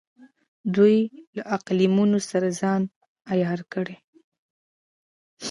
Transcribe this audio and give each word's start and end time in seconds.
دوی 0.75 0.97
له 1.35 1.43
اقلیمونو 1.57 2.19
سره 2.29 2.47
ځان 2.61 2.81
عیار 3.31 3.59
کړ. 3.73 3.85